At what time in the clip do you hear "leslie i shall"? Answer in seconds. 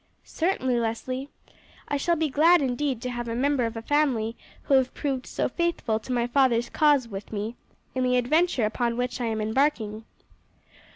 0.79-2.15